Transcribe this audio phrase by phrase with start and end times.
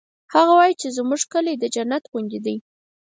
[0.33, 2.55] هغه وایي چې زموږ کلی د جنت غوندی ده